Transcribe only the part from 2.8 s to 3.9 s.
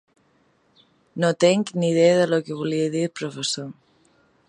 dir el professor.